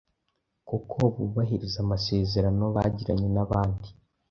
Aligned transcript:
kuko 0.69 0.97
bubahiriza 1.15 1.77
amasezerano 1.85 2.63
bagiranye 2.75 3.27
n’abandi 3.35 3.89